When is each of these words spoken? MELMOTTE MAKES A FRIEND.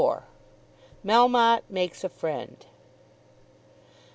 MELMOTTE 1.03 1.65
MAKES 1.69 2.03
A 2.05 2.09
FRIEND. 2.09 2.65